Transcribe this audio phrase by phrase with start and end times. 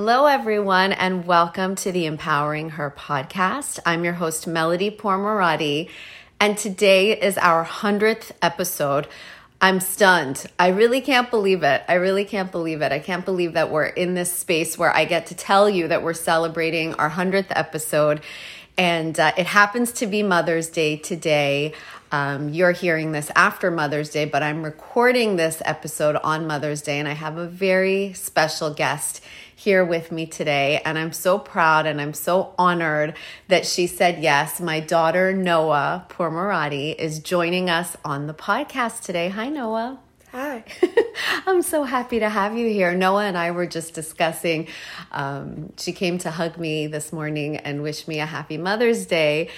[0.00, 3.80] Hello, everyone, and welcome to the Empowering Her podcast.
[3.84, 5.90] I'm your host, Melody Pourmoradi,
[6.38, 9.08] and today is our 100th episode.
[9.60, 10.46] I'm stunned.
[10.56, 11.82] I really can't believe it.
[11.88, 12.92] I really can't believe it.
[12.92, 16.04] I can't believe that we're in this space where I get to tell you that
[16.04, 18.20] we're celebrating our 100th episode.
[18.78, 21.74] And uh, it happens to be Mother's Day today.
[22.12, 27.00] Um, you're hearing this after Mother's Day, but I'm recording this episode on Mother's Day,
[27.00, 29.22] and I have a very special guest
[29.58, 30.80] here with me today.
[30.84, 33.16] And I'm so proud and I'm so honored
[33.48, 34.60] that she said yes.
[34.60, 39.30] My daughter, Noah Pourmoradi, is joining us on the podcast today.
[39.30, 39.98] Hi, Noah.
[40.30, 40.62] Hi.
[41.46, 42.94] I'm so happy to have you here.
[42.94, 44.68] Noah and I were just discussing.
[45.10, 49.50] Um, she came to hug me this morning and wish me a happy Mother's Day.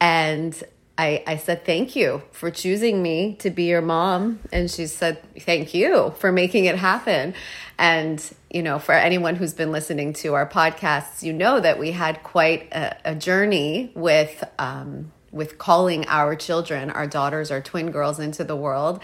[0.00, 0.54] And
[0.98, 4.40] I, I said, Thank you for choosing me to be your mom.
[4.52, 7.34] And she said, Thank you for making it happen.
[7.78, 11.92] And, you know, for anyone who's been listening to our podcasts, you know that we
[11.92, 17.92] had quite a, a journey with, um, with calling our children, our daughters, our twin
[17.92, 19.00] girls into the world.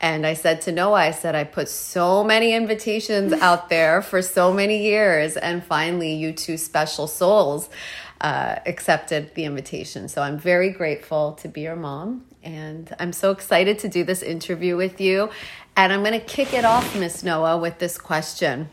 [0.00, 4.22] And I said to Noah, I said, I put so many invitations out there for
[4.22, 5.36] so many years.
[5.36, 7.68] And finally, you two special souls
[8.20, 10.08] uh, accepted the invitation.
[10.08, 12.24] So I'm very grateful to be your mom.
[12.42, 15.30] And I'm so excited to do this interview with you.
[15.76, 18.68] And I'm going to kick it off, Miss Noah, with this question.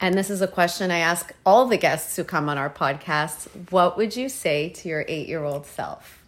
[0.00, 3.48] And this is a question I ask all the guests who come on our podcast.
[3.70, 6.24] What would you say to your eight year old self?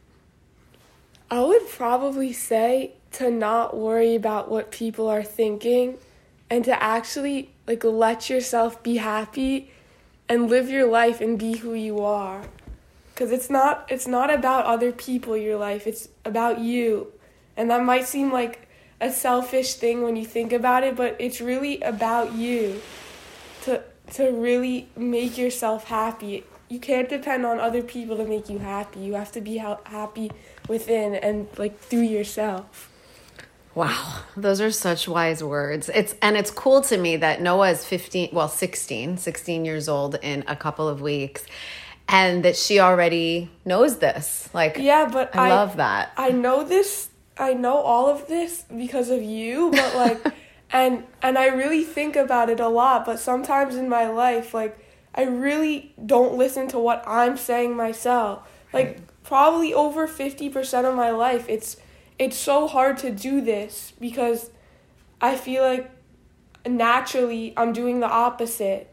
[1.30, 5.96] I would probably say to not worry about what people are thinking
[6.50, 9.70] and to actually like let yourself be happy
[10.32, 12.42] and live your life and be who you are.
[13.12, 15.86] Because it's not it's not about other people your life.
[15.86, 17.12] It's about you.
[17.54, 18.66] And that might seem like
[18.98, 22.80] a selfish thing when you think about it but it's really about you
[23.64, 26.44] to to really make yourself happy.
[26.70, 29.00] You can't depend on other people to make you happy.
[29.00, 30.32] You have to be happy
[30.66, 32.91] within and like through yourself
[33.74, 35.88] Wow, those are such wise words.
[35.88, 40.16] It's and it's cool to me that Noah is 15, well 16, 16 years old
[40.22, 41.46] in a couple of weeks
[42.08, 44.50] and that she already knows this.
[44.52, 46.12] Like Yeah, but I, I love that.
[46.16, 50.34] I know this I know all of this because of you, but like
[50.72, 54.78] and and I really think about it a lot, but sometimes in my life like
[55.14, 58.46] I really don't listen to what I'm saying myself.
[58.72, 61.76] Like probably over 50% of my life it's
[62.18, 64.50] it's so hard to do this because
[65.20, 65.90] I feel like
[66.66, 68.88] naturally I'm doing the opposite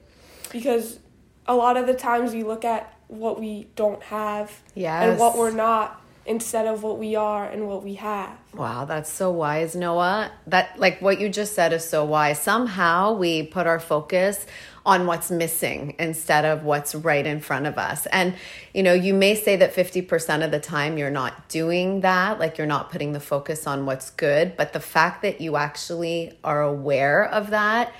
[0.51, 0.99] because
[1.45, 5.03] a lot of the times we look at what we don't have yes.
[5.03, 8.37] and what we're not instead of what we are and what we have.
[8.53, 10.31] Wow, that's so wise, Noah.
[10.45, 12.39] That like what you just said is so wise.
[12.39, 14.45] Somehow we put our focus
[14.85, 18.05] on what's missing instead of what's right in front of us.
[18.07, 18.35] And,
[18.73, 22.57] you know, you may say that 50% of the time you're not doing that, like
[22.57, 26.61] you're not putting the focus on what's good, but the fact that you actually are
[26.61, 27.93] aware of that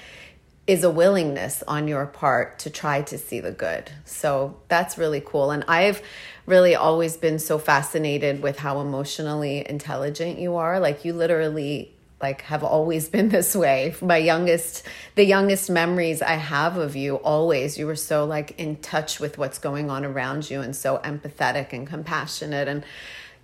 [0.69, 3.89] is a willingness on your part to try to see the good.
[4.05, 5.49] So that's really cool.
[5.49, 5.99] And I've
[6.45, 10.79] really always been so fascinated with how emotionally intelligent you are.
[10.79, 11.91] Like, you literally
[12.21, 14.85] like have always been this way my youngest
[15.15, 19.37] the youngest memories i have of you always you were so like in touch with
[19.37, 22.83] what's going on around you and so empathetic and compassionate and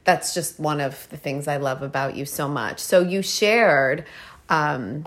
[0.04, 4.04] that's just one of the things i love about you so much so you shared
[4.50, 5.06] um,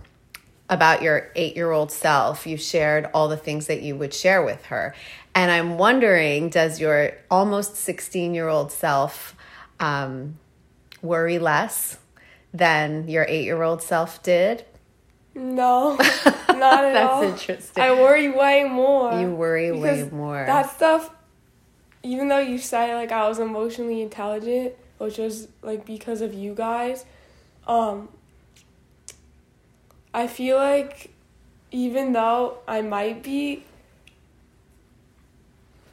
[0.71, 4.43] about your eight year old self you shared all the things that you would share
[4.43, 4.95] with her
[5.35, 9.35] and i'm wondering does your almost 16 year old self
[9.81, 10.39] um,
[11.03, 11.99] worry less
[12.53, 14.65] than your eight year old self did?
[15.35, 16.59] No, not at That's
[17.13, 17.23] all.
[17.23, 17.83] That's interesting.
[17.83, 19.19] I worry way more.
[19.21, 20.45] You worry way more.
[20.47, 21.11] That stuff,
[22.03, 26.55] even though you said like I was emotionally intelligent, which was like because of you
[26.55, 27.05] guys,
[27.67, 28.09] um,
[30.13, 31.11] I feel like
[31.71, 33.65] even though I might be,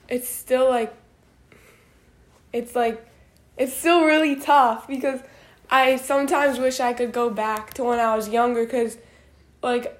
[0.07, 0.94] it's still like,
[2.53, 3.06] it's like,
[3.57, 5.21] it's still really tough because
[5.69, 8.97] I sometimes wish I could go back to when I was younger because,
[9.62, 10.00] like,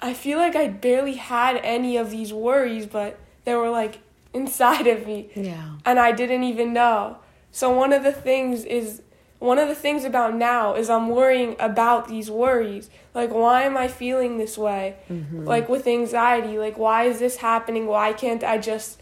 [0.00, 3.98] I feel like I barely had any of these worries, but they were like
[4.32, 5.30] inside of me.
[5.34, 5.76] Yeah.
[5.84, 7.18] And I didn't even know.
[7.50, 9.02] So, one of the things is,
[9.38, 12.90] one of the things about now is I'm worrying about these worries.
[13.14, 14.96] Like, why am I feeling this way?
[15.08, 15.44] Mm-hmm.
[15.44, 17.86] Like, with anxiety, like, why is this happening?
[17.86, 19.00] Why can't I just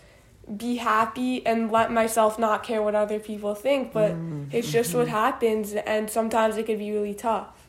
[0.56, 4.44] be happy and let myself not care what other people think but mm-hmm.
[4.52, 7.66] it's just what happens and sometimes it can be really tough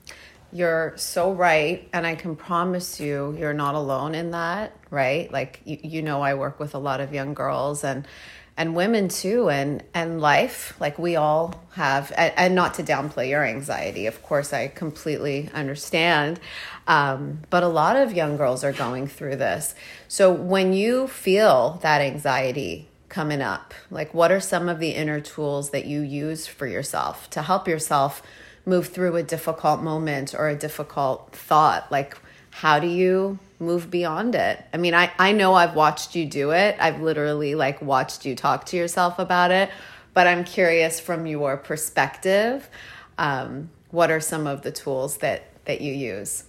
[0.54, 1.88] you're so right.
[1.92, 5.31] And I can promise you, you're not alone in that, right?
[5.31, 8.08] Like, you, you know, I work with a lot of young girls and,
[8.57, 13.30] and women too and and life like we all have and, and not to downplay
[13.30, 16.39] your anxiety of course i completely understand
[16.88, 19.75] um, but a lot of young girls are going through this.
[20.07, 25.21] So when you feel that anxiety coming up like what are some of the inner
[25.21, 28.21] tools that you use for yourself to help yourself
[28.65, 31.92] move through a difficult moment or a difficult thought?
[31.92, 32.18] Like
[32.50, 34.63] how do you move beyond it.
[34.74, 36.75] I mean, I, I know I've watched you do it.
[36.80, 39.69] I've literally like watched you talk to yourself about it,
[40.13, 42.69] but I'm curious from your perspective,
[43.18, 46.44] um, what are some of the tools that, that you use?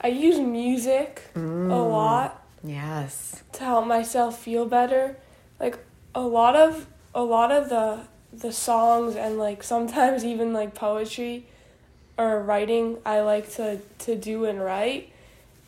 [0.00, 2.42] I use music mm, a lot.
[2.62, 3.42] Yes.
[3.54, 5.16] To help myself feel better.
[5.58, 5.78] Like
[6.14, 8.00] a lot of a lot of the
[8.32, 11.46] the songs and like sometimes even like poetry
[12.18, 15.10] or writing I like to to do and write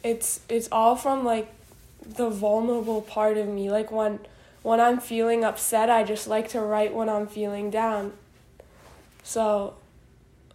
[0.06, 1.48] it's it's all from like
[2.00, 3.70] the vulnerable part of me.
[3.70, 4.20] Like when
[4.62, 8.12] when I'm feeling upset, I just like to write when I'm feeling down.
[9.24, 9.74] So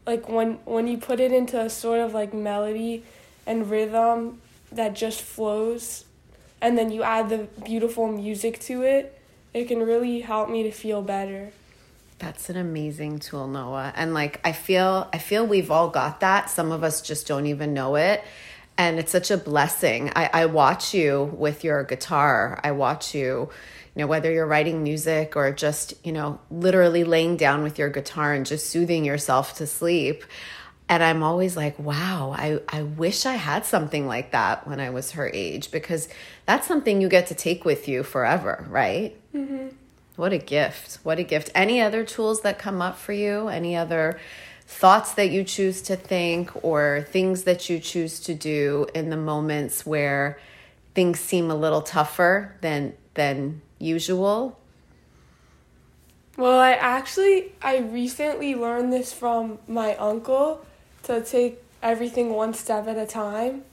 [0.07, 3.03] like when when you put it into a sort of like melody
[3.45, 6.05] and rhythm that just flows
[6.61, 9.19] and then you add the beautiful music to it,
[9.53, 11.51] it can really help me to feel better.
[12.19, 13.91] That's an amazing tool, Noah.
[13.97, 16.49] And like I feel I feel we've all got that.
[16.49, 18.23] Some of us just don't even know it
[18.77, 20.11] and it's such a blessing.
[20.15, 22.59] I, I watch you with your guitar.
[22.63, 23.49] I watch you,
[23.95, 27.89] you know, whether you're writing music or just, you know, literally laying down with your
[27.89, 30.23] guitar and just soothing yourself to sleep.
[30.89, 34.89] And I'm always like, wow, I, I wish I had something like that when I
[34.89, 36.09] was her age because
[36.45, 39.15] that's something you get to take with you forever, right?
[39.33, 39.69] Mm-hmm.
[40.17, 40.99] What a gift.
[41.03, 41.49] What a gift.
[41.55, 43.47] Any other tools that come up for you?
[43.47, 44.19] Any other
[44.71, 49.17] thoughts that you choose to think or things that you choose to do in the
[49.17, 50.39] moments where
[50.95, 54.57] things seem a little tougher than than usual?
[56.37, 60.65] Well i actually i recently learned this from my uncle
[61.03, 63.63] to take everything one step at a time.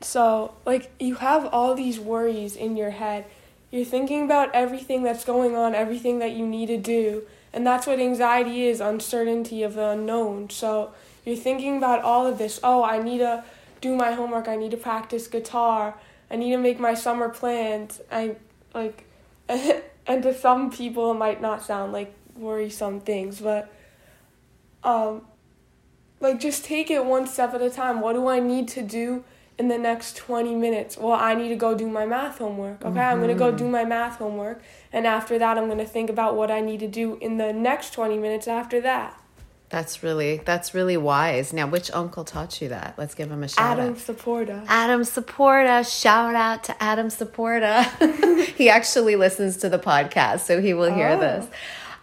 [0.00, 3.24] So like you have all these worries in your head.
[3.70, 7.86] You're thinking about everything that's going on everything that you need to do and that's
[7.86, 10.50] what anxiety is uncertainty of the unknown.
[10.50, 10.92] So
[11.24, 12.60] you're thinking about all of this.
[12.62, 13.44] Oh, I need to
[13.80, 14.48] do my homework.
[14.48, 15.94] I need to practice guitar.
[16.30, 18.00] I need to make my summer plans.
[18.10, 18.36] I
[18.74, 19.04] like,
[19.48, 23.72] and to some people, it might not sound like worrisome things, but
[24.84, 25.22] um,
[26.20, 28.00] like just take it one step at a time.
[28.00, 29.24] What do I need to do
[29.58, 30.96] in the next 20 minutes?
[30.96, 32.82] Well, I need to go do my math homework.
[32.82, 32.98] Okay, mm-hmm.
[32.98, 34.62] I'm going to go do my math homework.
[34.92, 37.52] And after that, I'm going to think about what I need to do in the
[37.52, 39.20] next 20 minutes after that.
[39.70, 41.52] That's really that's really wise.
[41.52, 42.94] Now, which uncle taught you that?
[42.96, 43.98] Let's give him a shout Adam out.
[43.98, 44.64] Saporta.
[44.66, 46.00] Adam Saporta.
[46.00, 48.44] Shout out to Adam Saporta.
[48.56, 51.20] he actually listens to the podcast, so he will hear oh.
[51.20, 51.46] this.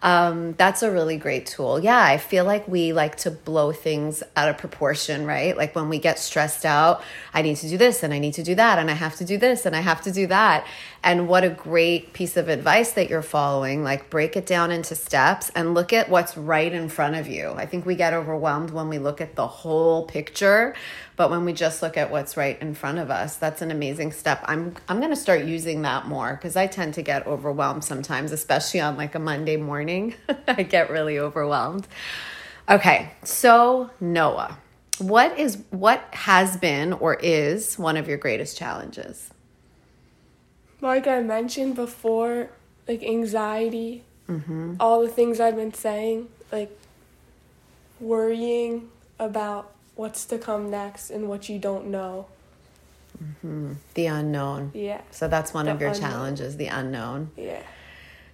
[0.02, 1.80] Um, that's a really great tool.
[1.80, 5.56] Yeah, I feel like we like to blow things out of proportion, right?
[5.56, 7.02] Like when we get stressed out,
[7.32, 9.24] I need to do this and I need to do that and I have to
[9.24, 10.66] do this and I have to do that.
[11.02, 13.82] And what a great piece of advice that you're following.
[13.82, 17.52] Like break it down into steps and look at what's right in front of you.
[17.52, 20.74] I think we get overwhelmed when we look at the whole picture
[21.16, 24.12] but when we just look at what's right in front of us, that's an amazing
[24.12, 24.44] step.
[24.44, 28.32] I'm I'm going to start using that more because I tend to get overwhelmed sometimes,
[28.32, 29.85] especially on like a Monday morning.
[30.48, 31.86] I get really overwhelmed.
[32.68, 34.58] Okay, so Noah,
[34.98, 39.30] what is what has been or is one of your greatest challenges?
[40.80, 42.50] Like I mentioned before,
[42.88, 44.74] like anxiety, mm-hmm.
[44.80, 46.76] all the things I've been saying, like
[48.00, 52.26] worrying about what's to come next and what you don't know.
[53.22, 53.72] Mm-hmm.
[53.94, 54.72] The unknown.
[54.74, 55.00] Yeah.
[55.10, 56.10] So that's one the of your unknown.
[56.10, 57.30] challenges, the unknown.
[57.36, 57.62] Yeah.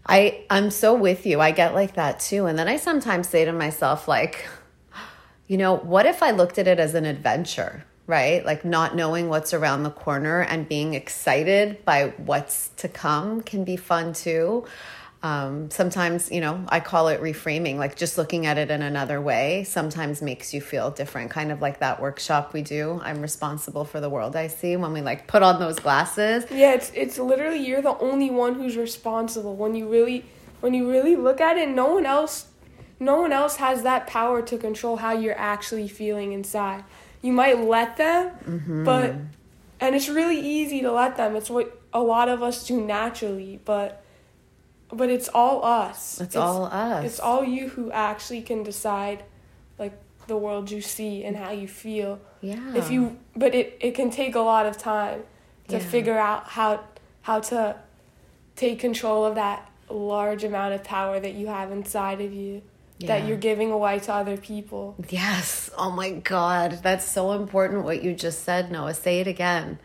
[0.07, 1.41] I I'm so with you.
[1.41, 2.47] I get like that too.
[2.47, 4.47] And then I sometimes say to myself like
[5.47, 8.45] you know, what if I looked at it as an adventure, right?
[8.47, 13.65] Like not knowing what's around the corner and being excited by what's to come can
[13.65, 14.65] be fun too
[15.25, 19.21] um, sometimes you know i call it reframing like just looking at it in another
[19.21, 23.85] way sometimes makes you feel different kind of like that workshop we do i'm responsible
[23.85, 26.45] for the world i see when we like put on those glasses.
[26.50, 29.57] Yeah it's it's literally you're the only one who's responsible.
[29.57, 30.25] When you really
[30.61, 32.47] when you really look at it no one else
[33.00, 36.85] no one else has that power to control how you're actually feeling inside.
[37.21, 38.85] You might let them mm-hmm.
[38.85, 39.14] but
[39.81, 41.35] and it's really easy to let them.
[41.35, 44.02] It's what a lot of us do naturally but
[44.93, 46.15] but it's all us.
[46.15, 47.05] It's, it's all us.
[47.05, 49.25] It's all you who actually can decide
[49.79, 49.93] like
[50.27, 52.21] the world you see and how you feel.
[52.41, 52.75] Yeah.
[52.75, 55.23] If you but it, it can take a lot of time
[55.69, 55.83] to Yeah.
[55.83, 56.81] figure out how
[57.23, 57.77] how to
[58.57, 62.63] take control of that large amount of power that you have inside of you
[63.07, 64.95] that you're giving away to other people.
[65.09, 65.71] Yes.
[65.77, 66.79] Oh my God.
[66.85, 68.95] That's so important what you just said, Noah.
[68.95, 69.81] Say it again.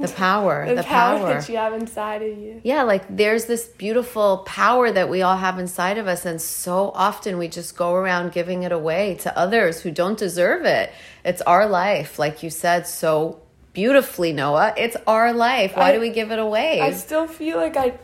[0.00, 0.66] The power.
[0.68, 1.34] The, the, power, power.
[1.34, 2.60] that you have inside of you.
[2.62, 6.24] Yeah, like there's this beautiful power that we all have inside of us.
[6.24, 10.64] And so often we just go around giving it away to others who don't deserve
[10.64, 10.92] it.
[11.24, 13.40] It's our life, like you said so
[13.72, 14.72] beautifully, Noah.
[14.76, 15.76] It's our life.
[15.76, 16.80] Why I- do we give it away?
[16.80, 17.98] I still feel like I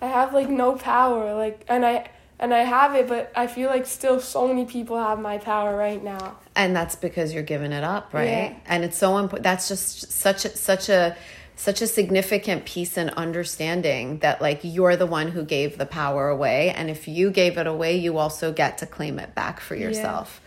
[0.00, 3.68] I have like no power like and I and I have it but I feel
[3.68, 6.38] like still so many people have my power right now.
[6.56, 8.54] and that's because you're giving it up right Yeah.
[8.66, 11.14] and it's so important that's just such a such a
[11.60, 16.28] such a significant piece in understanding that like you're the one who gave the power
[16.30, 19.74] away and if you gave it away you also get to claim it back for
[19.74, 20.40] yourself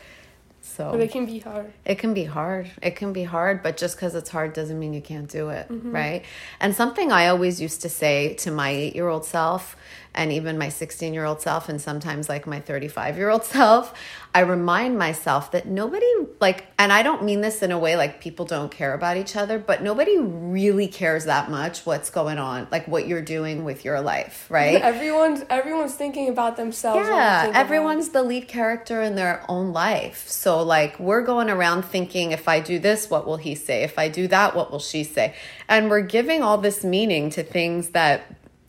[0.61, 1.71] so But it can be hard.
[1.85, 2.71] it can be hard.
[2.81, 5.67] It can be hard, but just because it's hard doesn't mean you can't do it,
[5.69, 5.91] Mm-hmm.
[5.93, 6.21] right?
[6.59, 9.75] And something I always used to say to my eight year old self,
[10.15, 13.93] and even my 16 year old self, and sometimes like my 35 year old self,
[14.35, 18.19] I remind myself that nobody, like, and I don't mean this in a way like
[18.19, 22.67] people don't care about each other, but nobody really cares that much what's going on,
[22.71, 24.81] like what you're doing with your life, right?
[24.81, 27.07] Everyone's everyone's thinking about themselves.
[27.07, 30.27] Yeah, think about everyone's the lead character in their own life.
[30.27, 33.83] So, like, we're going around thinking, if I do this, what will he say?
[33.83, 35.35] If I do that, what will she say?
[35.67, 38.23] And we're giving all this meaning to things that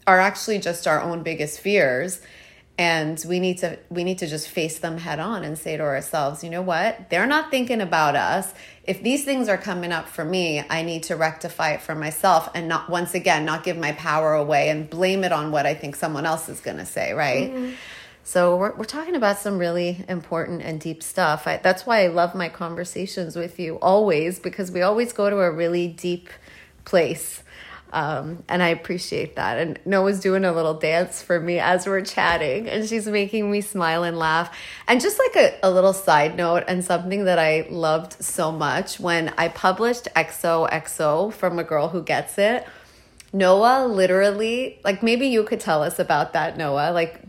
[0.06, 2.20] are actually just our own biggest fears.
[2.76, 5.82] And we need to we need to just face them head on and say to
[5.84, 7.08] ourselves, you know what?
[7.08, 8.52] They're not thinking about us.
[8.82, 12.50] If these things are coming up for me, I need to rectify it for myself
[12.52, 15.75] and not once again not give my power away and blame it on what I
[15.75, 17.52] think someone else is going to say, right?
[17.52, 17.75] Mm-hmm.
[18.26, 21.46] So we're, we're talking about some really important and deep stuff.
[21.46, 25.40] I, that's why I love my conversations with you always because we always go to
[25.40, 26.28] a really deep
[26.87, 27.44] place.
[27.95, 29.57] Um, and I appreciate that.
[29.57, 33.61] And Noah's doing a little dance for me as we're chatting, and she's making me
[33.61, 34.53] smile and laugh.
[34.89, 38.99] And just like a, a little side note, and something that I loved so much
[38.99, 42.67] when I published XOXO from a girl who gets it,
[43.33, 46.91] Noah literally, like maybe you could tell us about that, Noah.
[46.91, 47.23] Like,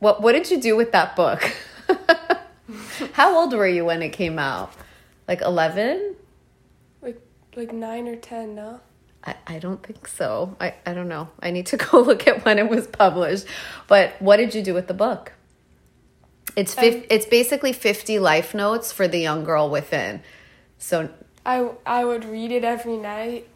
[0.00, 1.48] what what did you do with that book?
[3.12, 4.72] How old were you when it came out?
[5.28, 6.16] Like eleven?
[7.02, 7.20] like
[7.54, 8.80] like nine or ten, no?
[9.24, 10.56] I, I don't think so.
[10.60, 11.28] I, I don't know.
[11.40, 13.46] I need to go look at when it was published.
[13.86, 15.32] But what did you do with the book?
[16.56, 20.22] It's um, fif- it's basically 50 life notes for the young girl within.
[20.78, 21.10] So
[21.44, 23.48] I I would read it every night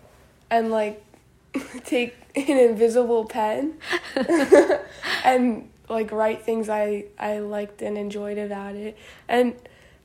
[0.50, 1.04] and like
[1.84, 3.74] take an invisible pen
[5.24, 8.96] and like write things I I liked and enjoyed about it.
[9.28, 9.54] And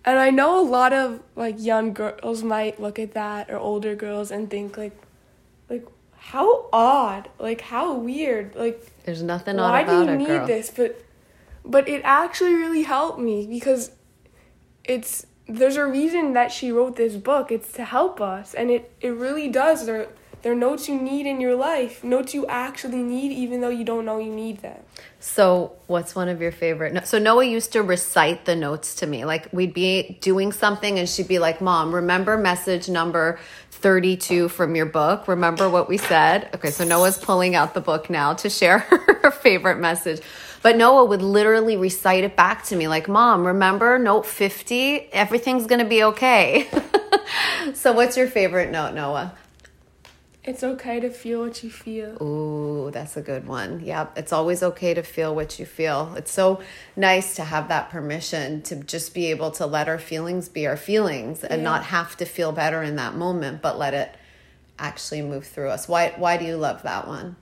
[0.05, 3.95] and I know a lot of like young girls might look at that or older
[3.95, 4.97] girls and think like
[5.69, 5.85] like
[6.17, 10.27] how odd, like how weird, like there's nothing why odd do about you it, need
[10.27, 10.47] girl.
[10.47, 10.69] this?
[10.75, 11.03] But
[11.65, 13.91] but it actually really helped me because
[14.83, 17.51] it's there's a reason that she wrote this book.
[17.51, 19.85] It's to help us, and it it really does.
[19.85, 20.07] They're
[20.43, 24.05] they're notes you need in your life, notes you actually need, even though you don't
[24.05, 24.77] know you need them.
[25.19, 26.93] So, what's one of your favorite?
[26.93, 29.25] no- So Noah used to recite the notes to me.
[29.25, 33.39] Like we'd be doing something, and she'd be like, "Mom, remember message number
[33.77, 35.27] thirty-two from your book?
[35.27, 38.79] Remember what we said?" Okay, so Noah's pulling out the book now to share
[39.23, 40.21] her favorite message.
[40.61, 45.11] But Noah would literally recite it back to me, like, "Mom, remember note fifty?
[45.13, 46.67] Everything's gonna be okay."
[47.73, 49.33] so, what's your favorite note, Noah?
[50.47, 52.17] It's okay to feel what you feel.
[52.23, 53.81] Ooh, that's a good one.
[53.83, 56.13] Yeah, it's always okay to feel what you feel.
[56.15, 56.61] It's so
[56.95, 60.77] nice to have that permission to just be able to let our feelings be our
[60.77, 61.69] feelings and Yeah.
[61.69, 64.15] not have to feel better in that moment, but let it
[64.79, 65.87] actually move through us.
[65.89, 67.35] Why why do you love that one?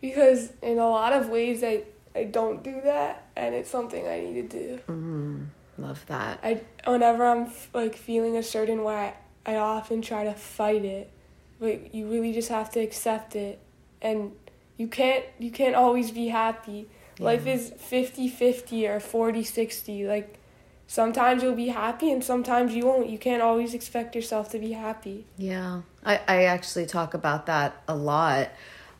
[0.00, 1.84] Because in a lot of ways, I
[2.16, 4.76] I don't do that, and it's something I need to do.
[4.88, 5.44] Mm-hmm.
[5.78, 6.40] Love that.
[6.42, 9.14] I whenever I'm like feeling a certain way,
[9.46, 11.12] I often try to fight it,
[11.60, 13.60] but you really just have to accept it,
[14.02, 14.32] and
[14.76, 16.88] you can't you can't always be happy.
[17.20, 20.08] Life is 50-50 or 40-60.
[20.08, 20.38] Like
[20.86, 23.10] sometimes you'll be happy and sometimes you won't.
[23.10, 25.26] You can't always expect yourself to be happy.
[25.36, 28.48] Yeah, I, I actually talk about that a lot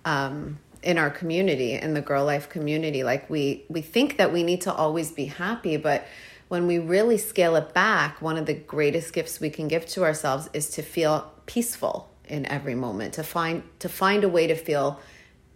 [0.04, 3.02] um, in our community, in the girl life community.
[3.02, 6.06] Like we we think that we need to always be happy, but
[6.48, 10.04] when we really scale it back, one of the greatest gifts we can give to
[10.04, 13.14] ourselves is to feel peaceful in every moment.
[13.14, 15.00] To find to find a way to feel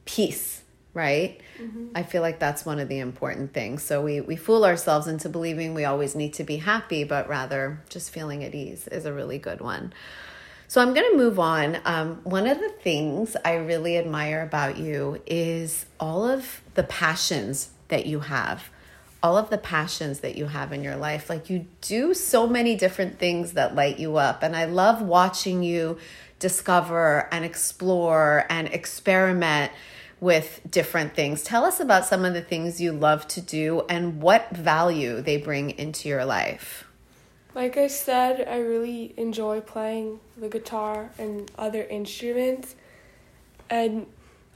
[0.05, 0.63] peace
[0.95, 1.41] right?
[1.61, 1.89] Mm-hmm.
[1.95, 3.83] I feel like that's one of the important things.
[3.83, 7.83] So we, we fool ourselves into believing we always need to be happy, but rather
[7.89, 9.93] just feeling at ease is a really good one.
[10.69, 11.79] So I'm going to move on.
[11.85, 17.71] Um, one of the things I really admire about you is all of the passions
[17.89, 18.71] that you have.
[19.23, 21.29] All of the passions that you have in your life.
[21.31, 24.43] Like you do so many different things that light you up.
[24.43, 25.99] And I love watching you
[26.45, 29.73] discover and explore and experiment
[30.21, 31.43] with different things.
[31.43, 35.39] Tell us about some of the things you love to do and what value they
[35.39, 36.87] bring into your life.
[37.55, 42.75] Like I said, I really enjoy playing the guitar and other instruments.
[43.71, 44.07] And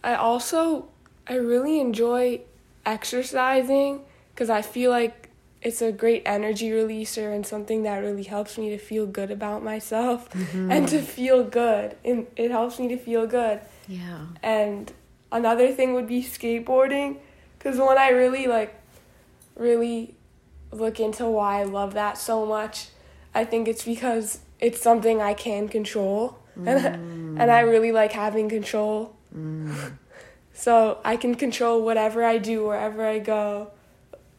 [0.04, 0.88] I also
[1.26, 2.42] I really enjoy
[2.85, 4.02] exercising
[4.35, 5.27] because I feel like
[5.61, 9.62] it's a great energy releaser and something that really helps me to feel good about
[9.62, 10.71] myself mm-hmm.
[10.71, 11.97] and to feel good.
[12.05, 13.61] And it helps me to feel good.
[13.88, 14.27] Yeah.
[14.43, 14.93] And
[15.33, 17.19] another thing would be skateboarding
[17.59, 18.75] because when I really like
[19.57, 20.15] really
[20.71, 22.88] look into why I love that so much,
[23.35, 26.69] I think it's because it's something I can control mm.
[26.85, 29.17] and and I really like having control.
[29.37, 29.95] Mm.
[30.53, 33.73] so I can control whatever I do wherever I go.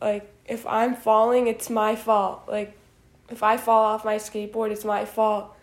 [0.02, 2.44] Like if I'm falling, it's my fault.
[2.48, 2.78] Like
[3.30, 5.56] if I fall off my skateboard, it's my fault.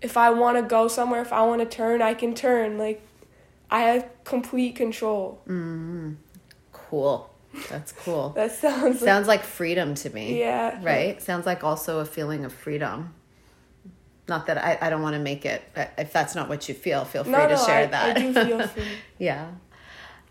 [0.00, 2.78] If I want to go somewhere, if I want to turn, I can turn.
[2.78, 3.02] Like
[3.70, 5.40] I have complete control.
[5.48, 6.16] Mm,
[6.72, 7.30] cool.
[7.70, 8.30] That's cool.
[8.36, 10.38] that sounds sounds like, like freedom to me.
[10.38, 10.78] Yeah.
[10.82, 11.20] Right.
[11.20, 13.14] Sounds like also a feeling of freedom.
[14.28, 15.62] Not that I, I don't want to make it.
[15.98, 18.16] If that's not what you feel, feel free no, to no, share I, that.
[18.16, 18.84] I do feel free.
[19.18, 19.50] yeah.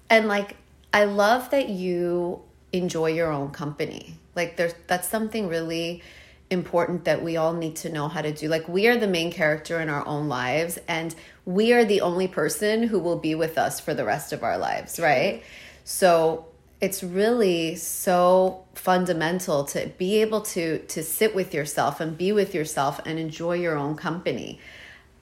[0.09, 0.55] And like,
[0.93, 2.41] I love that you
[2.73, 4.15] enjoy your own company.
[4.35, 6.01] Like, there's that's something really
[6.49, 8.47] important that we all need to know how to do.
[8.47, 12.27] Like, we are the main character in our own lives, and we are the only
[12.27, 15.43] person who will be with us for the rest of our lives, right?
[15.83, 16.47] So,
[16.81, 22.55] it's really so fundamental to be able to to sit with yourself and be with
[22.55, 24.60] yourself and enjoy your own company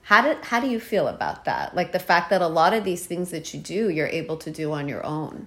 [0.04, 2.82] how do how do you feel about that like the fact that a lot of
[2.84, 5.46] these things that you do you're able to do on your own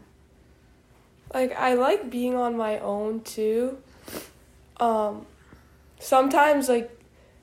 [1.34, 3.78] like i like being on my own too.
[4.78, 5.26] Um
[6.00, 6.92] sometimes like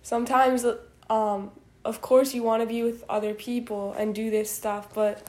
[0.03, 0.65] sometimes
[1.09, 1.51] um
[1.85, 5.27] of course you want to be with other people and do this stuff but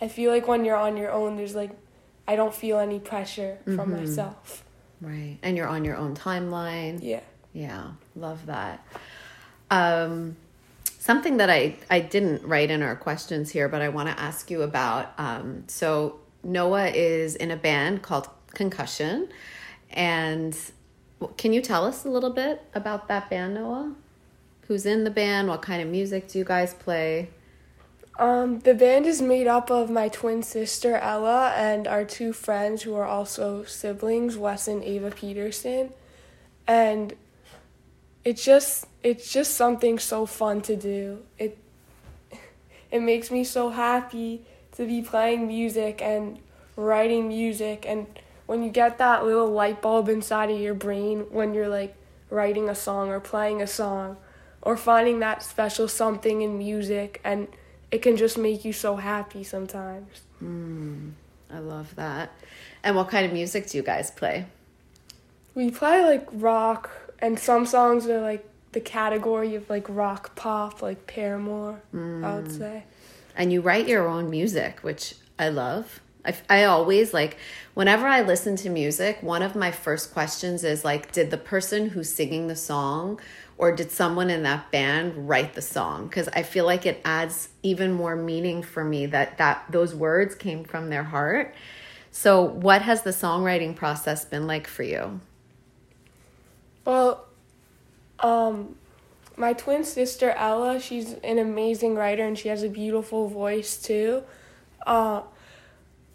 [0.00, 1.70] i feel like when you're on your own there's like
[2.28, 3.76] i don't feel any pressure mm-hmm.
[3.76, 4.64] from myself.
[5.00, 5.38] Right.
[5.42, 7.00] And you're on your own timeline.
[7.02, 7.20] Yeah.
[7.52, 7.92] Yeah.
[8.16, 8.86] Love that.
[9.70, 10.36] Um
[11.04, 14.50] something that i i didn't write in our questions here but i want to ask
[14.50, 19.28] you about um so noah is in a band called concussion
[19.90, 20.56] and
[21.36, 23.94] can you tell us a little bit about that band, Noah?
[24.66, 25.48] Who's in the band?
[25.48, 27.30] What kind of music do you guys play?
[28.18, 32.82] Um, the band is made up of my twin sister Ella and our two friends
[32.82, 35.92] who are also siblings, Wes and Ava Peterson.
[36.66, 37.14] And
[38.24, 41.22] it's just it's just something so fun to do.
[41.38, 41.58] It
[42.90, 46.38] it makes me so happy to be playing music and
[46.76, 48.06] writing music and
[48.46, 51.94] when you get that little light bulb inside of your brain when you're like
[52.30, 54.16] writing a song or playing a song
[54.60, 57.48] or finding that special something in music and
[57.90, 60.22] it can just make you so happy sometimes.
[60.42, 61.12] Mm,
[61.50, 62.32] I love that.
[62.82, 64.46] And what kind of music do you guys play?
[65.54, 70.82] We play like rock and some songs are like the category of like rock pop
[70.82, 72.24] like Paramore, mm.
[72.24, 72.58] I would mm.
[72.58, 72.82] say.
[73.36, 76.00] And you write your own music, which I love.
[76.24, 77.36] I, I always like
[77.74, 81.90] whenever I listen to music, one of my first questions is like, did the person
[81.90, 83.20] who's singing the song
[83.58, 86.06] or did someone in that band write the song?
[86.06, 90.34] Because I feel like it adds even more meaning for me that that those words
[90.34, 91.54] came from their heart.
[92.10, 95.20] So, what has the songwriting process been like for you?
[96.84, 97.26] Well,
[98.20, 98.76] um,
[99.36, 104.22] my twin sister Ella, she's an amazing writer and she has a beautiful voice too.
[104.86, 105.22] Uh,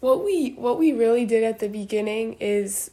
[0.00, 2.90] what we what we really did at the beginning is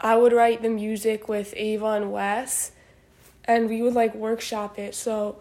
[0.00, 2.72] I would write the music with Ava and Wes
[3.44, 4.94] and we would like workshop it.
[4.94, 5.40] So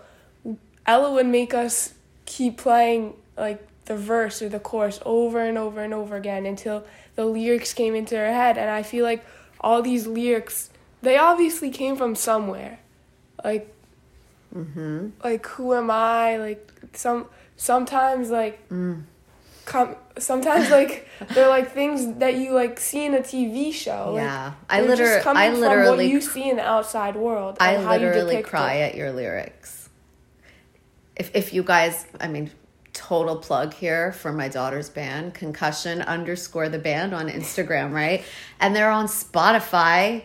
[0.86, 1.94] Ella would make us
[2.26, 6.86] keep playing like the verse or the chorus over and over and over again until
[7.16, 9.26] the lyrics came into her head and I feel like
[9.60, 10.70] all these lyrics
[11.02, 12.80] they obviously came from somewhere.
[13.44, 13.74] Like
[14.58, 15.10] mm-hmm.
[15.24, 16.38] like who am I?
[16.38, 19.04] Like some sometimes like mm
[19.68, 24.16] come sometimes like they're like things that you like see in a TV show.
[24.16, 27.58] Yeah, like, I literally, I literally, from what you see in the outside world.
[27.60, 28.90] I literally cry it.
[28.90, 29.90] at your lyrics.
[31.16, 32.50] If if you guys, I mean,
[32.94, 38.24] total plug here for my daughter's band, concussion underscore the band on Instagram, right?
[38.60, 40.24] And they're on Spotify.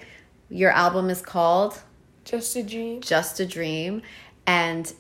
[0.49, 1.83] Your album is called
[2.25, 3.01] Just a dream.
[3.01, 4.03] Just a Dream.
[4.47, 4.93] And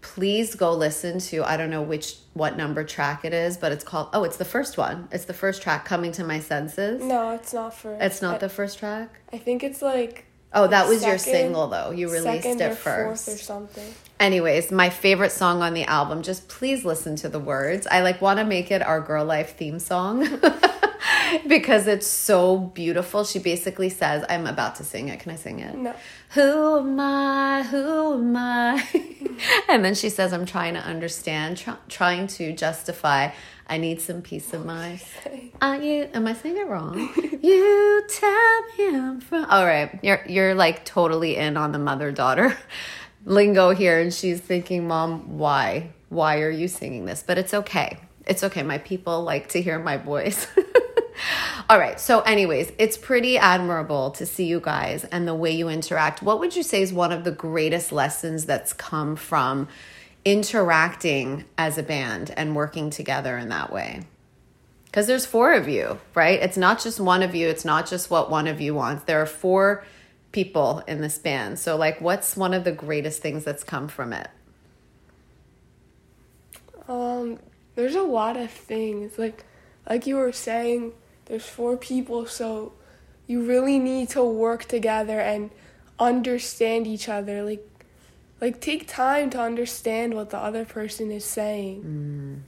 [0.00, 3.84] please go listen to I don't know which what number track it is, but it's
[3.84, 5.08] called oh, it's the first one.
[5.10, 7.02] It's the first track, Coming to My Senses.
[7.02, 7.96] No, it's not for.
[8.00, 9.20] It's not I, the first track?
[9.32, 10.26] I think it's like.
[10.52, 11.90] Oh, that was your single though.
[11.90, 13.24] You released second it first.
[13.24, 13.94] Fourth or something.
[14.24, 17.86] Anyways, my favorite song on the album, just please listen to the words.
[17.86, 20.20] I like want to make it our girl life theme song
[21.46, 23.24] because it's so beautiful.
[23.24, 25.20] She basically says, I'm about to sing it.
[25.20, 25.74] Can I sing it?
[25.74, 25.94] No.
[26.30, 27.64] Who am I?
[27.64, 28.88] Who am I?
[29.68, 33.28] and then she says, I'm trying to understand, tr- trying to justify.
[33.66, 35.02] I need some peace of mind.
[35.60, 36.08] Are you?
[36.14, 36.96] Am I saying it wrong?
[37.42, 39.44] you tell me I'm from.
[39.46, 42.58] All right, you're you're like totally in on the mother daughter
[43.24, 45.90] lingo here, and she's thinking, "Mom, why?
[46.08, 47.98] Why are you singing this?" But it's okay.
[48.26, 48.62] It's okay.
[48.62, 50.46] My people like to hear my voice.
[51.70, 51.98] All right.
[51.98, 56.22] So, anyways, it's pretty admirable to see you guys and the way you interact.
[56.22, 59.68] What would you say is one of the greatest lessons that's come from
[60.24, 64.02] interacting as a band and working together in that way?
[64.86, 66.40] Because there's four of you, right?
[66.40, 69.04] It's not just one of you, it's not just what one of you wants.
[69.04, 69.84] There are four
[70.34, 71.58] people in this band.
[71.58, 74.28] So, like, what's one of the greatest things that's come from it?
[76.86, 77.38] Um,
[77.76, 79.44] there's a lot of things like,
[79.88, 80.92] like you were saying.
[81.26, 82.74] There's four people, so
[83.26, 85.50] you really need to work together and
[85.98, 87.42] understand each other.
[87.42, 87.66] Like,
[88.42, 92.44] like take time to understand what the other person is saying.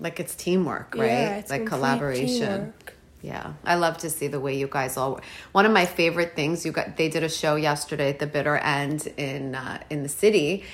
[0.00, 1.06] Like, it's teamwork, right?
[1.06, 2.48] Yeah, it's like collaboration.
[2.48, 2.83] teamwork.
[3.24, 5.18] Yeah, I love to see the way you guys all.
[5.52, 6.98] One of my favorite things you got.
[6.98, 10.64] They did a show yesterday at the Bitter End in uh, in the city,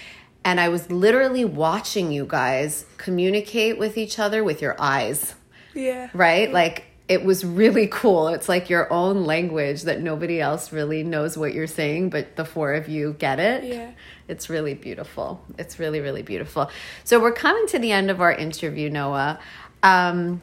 [0.45, 5.37] and I was literally watching you guys communicate with each other with your eyes.
[5.75, 6.11] Yeah.
[6.13, 8.27] Right, like it was really cool.
[8.27, 12.45] It's like your own language that nobody else really knows what you're saying, but the
[12.45, 13.63] four of you get it.
[13.63, 13.93] Yeah.
[14.27, 15.41] It's really beautiful.
[15.57, 16.69] It's really, really beautiful.
[17.05, 19.39] So we're coming to the end of our interview, Noah.
[19.85, 20.43] Um,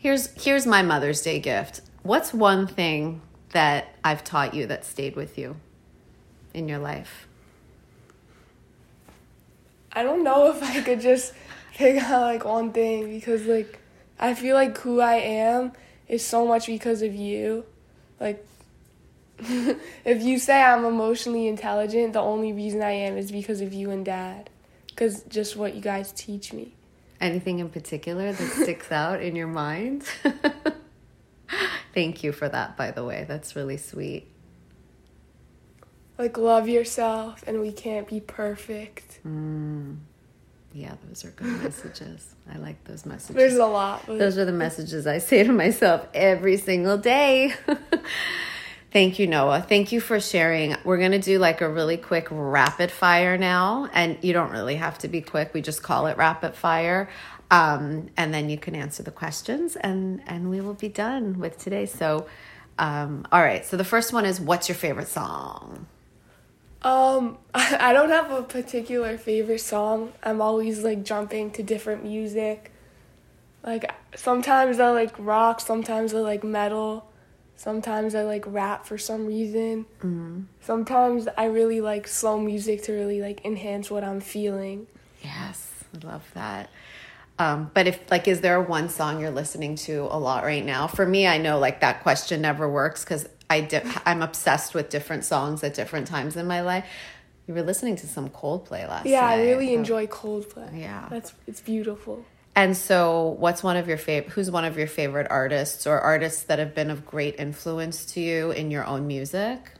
[0.00, 1.82] here's here's my Mother's Day gift.
[2.02, 5.56] What's one thing that I've taught you that stayed with you
[6.52, 7.28] in your life?
[9.92, 11.34] I don't know if I could just
[11.74, 13.78] pick out like one thing because like
[14.18, 15.72] I feel like who I am
[16.08, 17.64] is so much because of you.
[18.18, 18.44] Like
[19.38, 23.90] if you say I'm emotionally intelligent, the only reason I am is because of you
[23.90, 24.48] and dad.
[24.96, 26.74] Cuz just what you guys teach me.
[27.20, 30.04] Anything in particular that sticks out in your mind?
[31.94, 33.24] Thank you for that, by the way.
[33.28, 34.26] That's really sweet.
[36.18, 39.20] Like love yourself and we can't be perfect.
[39.26, 39.96] Mm.
[40.72, 42.34] Yeah, those are good messages.
[42.52, 43.34] I like those messages.
[43.34, 44.06] There's a lot.
[44.06, 47.54] Those are the messages I say to myself every single day.
[48.92, 49.62] Thank you, Noah.
[49.62, 50.74] Thank you for sharing.
[50.82, 53.88] We're going to do like a really quick rapid fire now.
[53.92, 55.54] And you don't really have to be quick.
[55.54, 57.08] We just call it rapid fire.
[57.52, 61.58] Um, and then you can answer the questions and, and we will be done with
[61.58, 61.86] today.
[61.86, 62.26] So,
[62.78, 63.64] um, all right.
[63.64, 65.86] So the first one is what's your favorite song?
[66.82, 70.12] Um, I don't have a particular favorite song.
[70.22, 72.72] I'm always like jumping to different music.
[73.62, 77.09] Like sometimes I like rock, sometimes I like metal,
[77.64, 79.84] sometimes I like rap for some reason.
[79.98, 80.40] Mm-hmm.
[80.62, 84.86] Sometimes I really like slow music to really like enhance what I'm feeling.
[85.22, 86.70] Yes, I love that.
[87.38, 90.86] Um, but if like, is there one song you're listening to a lot right now?
[90.86, 94.88] For me, I know like that question never works because I di- I'm obsessed with
[94.88, 96.86] different songs at different times in my life.
[97.46, 99.32] You were listening to some Coldplay last Yeah, night.
[99.40, 99.78] I really Oh.
[99.78, 100.80] enjoy Coldplay.
[100.80, 101.06] Yeah.
[101.10, 102.24] That's it's beautiful.
[102.60, 104.32] And so, what's one of your favorite?
[104.32, 108.20] Who's one of your favorite artists or artists that have been of great influence to
[108.20, 109.72] you in your own music?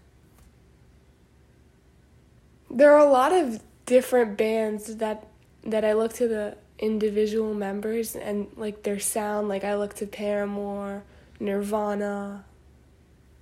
[2.70, 5.26] There are a lot of different bands that
[5.64, 9.50] that I look to the individual members and like their sound.
[9.50, 11.02] Like I look to Paramore,
[11.38, 12.46] Nirvana,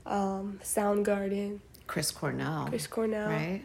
[0.05, 2.67] um, Soundgarden, Chris Cornell.
[2.67, 3.29] Chris Cornell.
[3.29, 3.63] Right?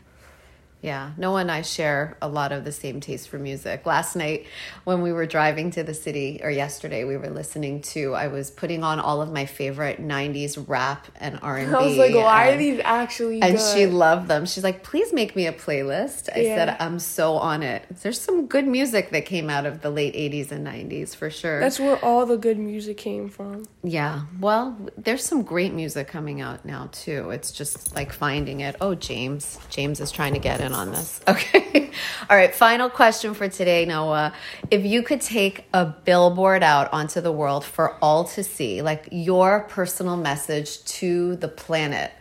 [0.84, 3.86] Yeah, Noah and I share a lot of the same taste for music.
[3.86, 4.48] Last night,
[4.84, 8.14] when we were driving to the city, or yesterday, we were listening to.
[8.14, 11.76] I was putting on all of my favorite '90s rap and R and B.
[11.78, 13.74] I was like, why are these actually And good?
[13.74, 14.46] she loved them.
[14.46, 16.28] She's like, please make me a playlist.
[16.36, 16.56] I Yeah.
[16.58, 17.86] said, I'm so on it.
[18.02, 21.62] There's some good music that came out of the late 80s and 90s for sure.
[21.62, 23.68] That's where all the good music came from.
[23.84, 24.24] Yeah.
[24.38, 27.30] Well, there's some great music coming out now too.
[27.30, 28.76] It's just like finding it.
[28.82, 29.58] Oh, James.
[29.70, 31.22] James is trying to get in on this.
[31.28, 31.92] Okay.
[32.30, 34.34] All right, final question for today, Noah.
[34.72, 39.08] If you could take a billboard out onto the world for all to see, like
[39.12, 42.12] your personal message to the planet,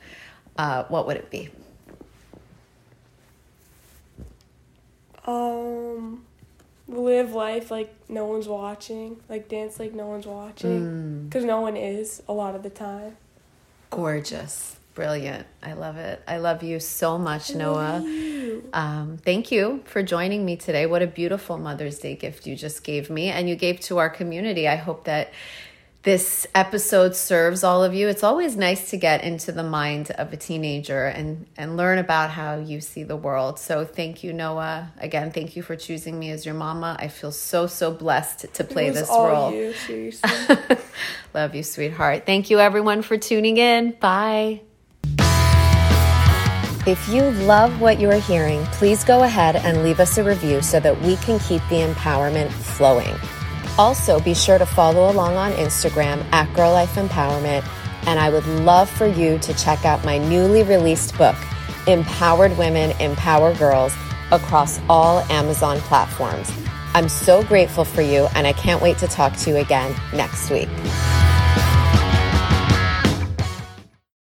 [0.57, 1.51] uh, what would it be?
[5.27, 6.25] Um,
[6.89, 11.77] live life like no one's watching, like dance like no one's watching, because no one
[11.77, 13.17] is a lot of the time.
[13.91, 14.77] Gorgeous.
[14.95, 15.47] Brilliant.
[15.63, 16.23] I love it.
[16.29, 18.05] I love you so much, Noah.
[18.75, 20.85] Um, thank you for joining me today.
[20.85, 24.11] What a beautiful Mother's Day gift you just gave me and you gave to our
[24.11, 24.69] community.
[24.69, 25.33] I hope that
[26.03, 28.09] this episode serves all of you.
[28.09, 32.31] It's always nice to get into the mind of a teenager and, and learn about
[32.31, 33.59] how you see the world.
[33.59, 34.93] So thank you, Noah.
[34.99, 36.97] Again, thank you for choosing me as your mama.
[36.99, 39.53] I feel so, so blessed to play this role.
[39.53, 40.13] you.
[41.35, 42.27] Love you, sweetheart.
[42.27, 43.93] Thank you, everyone, for tuning in.
[43.93, 44.63] Bye.
[46.85, 50.61] If you love what you are hearing, please go ahead and leave us a review
[50.63, 53.15] so that we can keep the empowerment flowing.
[53.79, 57.65] Also, be sure to follow along on Instagram at Girl Life Empowerment.
[58.09, 61.37] And I would love for you to check out my newly released book,
[61.87, 63.95] Empowered Women Empower Girls,
[64.33, 66.51] across all Amazon platforms.
[66.95, 70.51] I'm so grateful for you, and I can't wait to talk to you again next
[70.51, 70.69] week.